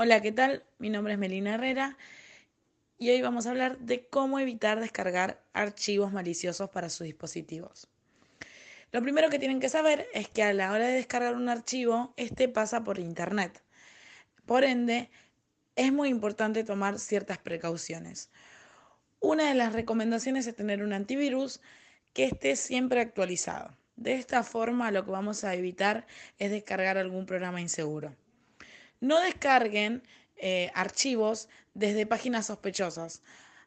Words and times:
Hola, 0.00 0.22
¿qué 0.22 0.30
tal? 0.30 0.62
Mi 0.78 0.90
nombre 0.90 1.14
es 1.14 1.18
Melina 1.18 1.54
Herrera 1.54 1.98
y 2.98 3.10
hoy 3.10 3.20
vamos 3.20 3.46
a 3.46 3.50
hablar 3.50 3.78
de 3.78 4.06
cómo 4.06 4.38
evitar 4.38 4.78
descargar 4.78 5.42
archivos 5.52 6.12
maliciosos 6.12 6.70
para 6.70 6.88
sus 6.88 7.04
dispositivos. 7.06 7.88
Lo 8.92 9.02
primero 9.02 9.28
que 9.28 9.40
tienen 9.40 9.58
que 9.58 9.68
saber 9.68 10.06
es 10.14 10.28
que 10.28 10.44
a 10.44 10.52
la 10.52 10.70
hora 10.70 10.86
de 10.86 10.92
descargar 10.92 11.34
un 11.34 11.48
archivo, 11.48 12.14
este 12.16 12.48
pasa 12.48 12.84
por 12.84 13.00
internet. 13.00 13.60
Por 14.46 14.62
ende, 14.62 15.10
es 15.74 15.92
muy 15.92 16.10
importante 16.10 16.62
tomar 16.62 17.00
ciertas 17.00 17.38
precauciones. 17.38 18.30
Una 19.18 19.48
de 19.48 19.56
las 19.56 19.72
recomendaciones 19.72 20.46
es 20.46 20.54
tener 20.54 20.84
un 20.84 20.92
antivirus 20.92 21.60
que 22.12 22.26
esté 22.26 22.54
siempre 22.54 23.00
actualizado. 23.00 23.76
De 23.96 24.14
esta 24.14 24.44
forma, 24.44 24.92
lo 24.92 25.04
que 25.04 25.10
vamos 25.10 25.42
a 25.42 25.56
evitar 25.56 26.06
es 26.38 26.52
descargar 26.52 26.98
algún 26.98 27.26
programa 27.26 27.60
inseguro. 27.60 28.14
No 29.00 29.20
descarguen 29.20 30.02
eh, 30.36 30.70
archivos 30.74 31.48
desde 31.74 32.06
páginas 32.06 32.46
sospechosas. 32.46 33.22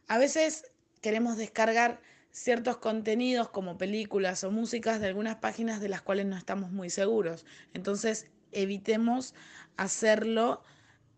A 0.08 0.18
veces 0.18 0.72
queremos 1.02 1.38
descargar 1.38 2.02
ciertos 2.32 2.78
contenidos 2.78 3.50
como 3.50 3.78
películas 3.78 4.44
o 4.44 4.52
músicas 4.52 5.02
de 5.02 5.08
algunas 5.08 5.38
páginas 5.38 5.82
de 5.82 5.90
las 5.90 6.02
cuales 6.02 6.26
no 6.26 6.38
estamos 6.38 6.72
muy 6.72 6.90
seguros. 6.90 7.46
Entonces, 7.74 8.28
evitemos 8.52 9.34
hacerlo 9.78 10.64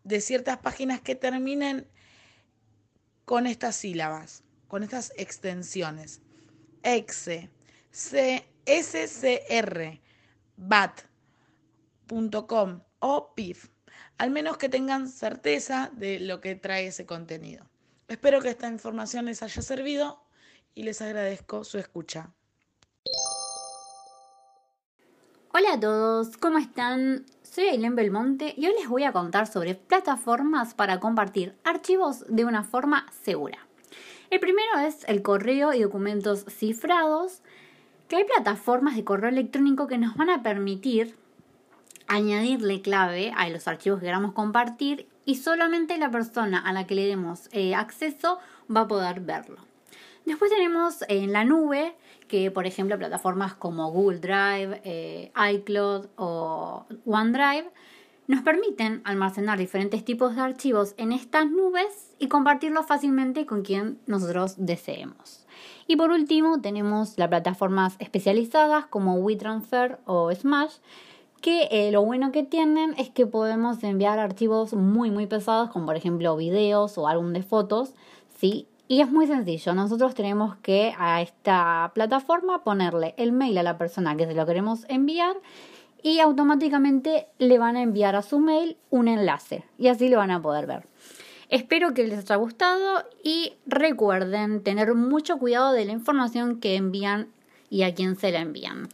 de 0.03 0.21
ciertas 0.21 0.57
páginas 0.57 1.01
que 1.01 1.15
terminen 1.15 1.87
con 3.25 3.47
estas 3.47 3.75
sílabas, 3.75 4.43
con 4.67 4.83
estas 4.83 5.11
extensiones. 5.17 6.21
exe, 6.83 7.49
scr, 7.93 8.41
bat.com 10.57 11.09
o 12.99 13.33
pif 13.35 13.69
al 14.17 14.31
menos 14.31 14.57
que 14.57 14.69
tengan 14.69 15.07
certeza 15.07 15.91
de 15.93 16.19
lo 16.19 16.41
que 16.41 16.55
trae 16.55 16.87
ese 16.87 17.05
contenido. 17.05 17.65
Espero 18.07 18.41
que 18.41 18.49
esta 18.49 18.67
información 18.67 19.25
les 19.25 19.43
haya 19.43 19.61
servido 19.61 20.23
y 20.75 20.83
les 20.83 21.01
agradezco 21.01 21.63
su 21.63 21.77
escucha. 21.77 22.31
Hola 25.55 25.73
a 25.73 25.79
todos, 25.79 26.35
¿cómo 26.37 26.57
están? 26.57 27.25
Soy 27.43 27.65
Aileen 27.65 27.95
Belmonte 27.95 28.55
y 28.57 28.65
hoy 28.65 28.73
les 28.79 28.89
voy 28.89 29.03
a 29.03 29.11
contar 29.11 29.45
sobre 29.45 29.75
plataformas 29.75 30.73
para 30.73 30.99
compartir 30.99 31.55
archivos 31.63 32.25
de 32.27 32.45
una 32.45 32.63
forma 32.63 33.05
segura. 33.21 33.59
El 34.31 34.39
primero 34.39 34.79
es 34.79 35.03
el 35.07 35.21
correo 35.21 35.71
y 35.71 35.83
documentos 35.83 36.45
cifrados, 36.49 37.43
que 38.07 38.15
hay 38.15 38.23
plataformas 38.23 38.95
de 38.95 39.03
correo 39.03 39.29
electrónico 39.29 39.85
que 39.85 39.99
nos 39.99 40.15
van 40.15 40.31
a 40.31 40.41
permitir 40.41 41.15
añadirle 42.07 42.81
clave 42.81 43.33
a 43.35 43.49
los 43.49 43.67
archivos 43.67 43.99
que 43.99 44.05
queramos 44.05 44.33
compartir 44.33 45.07
y 45.25 45.35
solamente 45.35 45.97
la 45.97 46.11
persona 46.11 46.59
a 46.59 46.73
la 46.73 46.85
que 46.85 46.95
le 46.95 47.05
demos 47.05 47.49
eh, 47.51 47.75
acceso 47.75 48.39
va 48.73 48.81
a 48.81 48.87
poder 48.87 49.21
verlo. 49.21 49.57
Después 50.25 50.51
tenemos 50.51 51.03
en 51.09 51.33
la 51.33 51.43
nube 51.43 51.95
que, 52.27 52.49
por 52.49 52.65
ejemplo, 52.65 52.97
plataformas 52.97 53.53
como 53.53 53.91
Google 53.91 54.19
Drive, 54.19 54.81
eh, 54.85 55.31
iCloud 55.53 56.07
o 56.15 56.85
OneDrive 57.05 57.69
nos 58.27 58.41
permiten 58.41 59.01
almacenar 59.03 59.57
diferentes 59.57 60.05
tipos 60.05 60.35
de 60.35 60.41
archivos 60.41 60.95
en 60.97 61.11
estas 61.11 61.49
nubes 61.49 62.15
y 62.19 62.29
compartirlos 62.29 62.85
fácilmente 62.85 63.45
con 63.45 63.63
quien 63.63 63.99
nosotros 64.07 64.55
deseemos. 64.57 65.45
Y 65.87 65.97
por 65.97 66.11
último 66.11 66.61
tenemos 66.61 67.17
las 67.17 67.27
plataformas 67.27 67.95
especializadas 67.99 68.85
como 68.85 69.15
WeTransfer 69.15 69.99
o 70.05 70.33
Smash 70.33 70.75
que 71.43 71.67
eh, 71.71 71.91
lo 71.91 72.05
bueno 72.05 72.31
que 72.31 72.43
tienen 72.43 72.95
es 72.97 73.09
que 73.09 73.27
podemos 73.27 73.83
enviar 73.83 74.17
archivos 74.17 74.73
muy 74.73 75.11
muy 75.11 75.27
pesados 75.27 75.69
como 75.71 75.87
por 75.87 75.97
ejemplo 75.97 76.37
videos 76.37 76.97
o 76.97 77.05
álbum 77.05 77.33
de 77.33 77.43
fotos, 77.43 77.93
¿sí? 78.37 78.65
Y 78.87 79.01
es 79.01 79.11
muy 79.11 79.27
sencillo, 79.27 79.73
nosotros 79.73 80.15
tenemos 80.15 80.55
que 80.57 80.93
a 80.97 81.21
esta 81.21 81.91
plataforma 81.93 82.63
ponerle 82.63 83.13
el 83.17 83.33
mail 83.33 83.57
a 83.57 83.63
la 83.63 83.77
persona 83.77 84.15
que 84.15 84.25
se 84.25 84.33
lo 84.33 84.45
queremos 84.45 84.85
enviar 84.87 85.35
y 86.01 86.19
automáticamente 86.19 87.27
le 87.39 87.59
van 87.59 87.75
a 87.75 87.81
enviar 87.81 88.15
a 88.15 88.21
su 88.21 88.39
mail 88.39 88.77
un 88.89 89.09
enlace 89.09 89.65
y 89.77 89.89
así 89.89 90.07
lo 90.07 90.19
van 90.19 90.31
a 90.31 90.41
poder 90.41 90.65
ver. 90.65 90.87
Espero 91.49 91.93
que 91.93 92.07
les 92.07 92.19
haya 92.19 92.37
gustado 92.37 93.03
y 93.21 93.53
recuerden 93.65 94.63
tener 94.63 94.95
mucho 94.95 95.37
cuidado 95.39 95.73
de 95.73 95.83
la 95.83 95.91
información 95.91 96.61
que 96.61 96.77
envían 96.77 97.27
y 97.69 97.83
a 97.83 97.93
quién 97.93 98.15
se 98.15 98.31
la 98.31 98.39
envían. 98.39 98.87